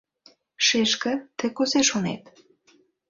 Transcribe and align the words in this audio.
Шешке, 0.65 1.13
тый 1.37 1.49
кузе 1.57 1.81
шонет? 1.89 2.23